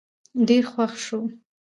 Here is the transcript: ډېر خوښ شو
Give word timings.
ډېر 0.47 0.63
خوښ 0.71 0.93
شو 1.05 1.19